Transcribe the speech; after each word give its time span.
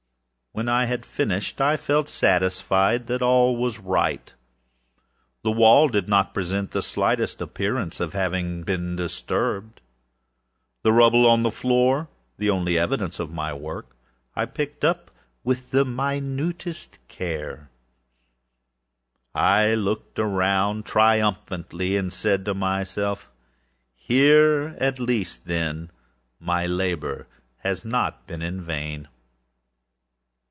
When 0.53 0.67
I 0.67 0.83
had 0.83 1.05
finished, 1.05 1.61
I 1.61 1.77
felt 1.77 2.09
satisfied 2.09 3.07
that 3.07 3.21
all 3.21 3.55
was 3.55 3.79
right. 3.79 4.33
The 5.43 5.51
wall 5.53 5.87
did 5.87 6.09
not 6.09 6.33
present 6.33 6.71
the 6.71 6.81
slightest 6.81 7.39
appearance 7.39 8.01
of 8.01 8.11
having 8.11 8.63
been 8.63 8.97
disturbed. 8.97 9.79
The 10.83 10.91
rubbish 10.91 11.25
on 11.25 11.43
the 11.43 11.51
floor 11.51 12.09
was 12.37 12.49
picked 14.53 14.83
up 14.83 15.11
with 15.45 15.71
the 15.71 15.85
minutest 15.85 16.99
care. 17.07 17.69
I 19.33 19.73
looked 19.73 20.19
around 20.19 20.85
triumphantly, 20.85 21.95
and 21.95 22.11
said 22.11 22.43
to 22.43 22.53
myself: 22.53 23.29
âHere 24.09 24.75
at 24.81 24.99
least, 24.99 25.45
then, 25.45 25.91
my 26.41 26.65
labor 26.65 27.27
has 27.59 27.85
not 27.85 28.27
been 28.27 28.41
in 28.41 28.61
vain. 28.61 29.07